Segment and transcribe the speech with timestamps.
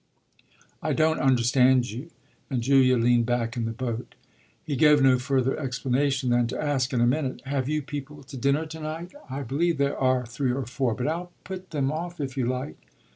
[0.81, 2.09] "I don't understand you"
[2.49, 4.15] and Julia leaned back in the boat.
[4.65, 8.35] He gave no further explanation than to ask in a minute: "Have you people to
[8.35, 12.19] dinner to night?" "I believe there are three or four, but I'll put them off
[12.19, 12.77] if you like."